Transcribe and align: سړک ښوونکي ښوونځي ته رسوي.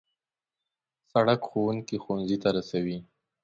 سړک 1.11 1.41
ښوونکي 1.49 1.95
ښوونځي 2.03 2.37
ته 2.43 2.49
رسوي. 2.57 2.97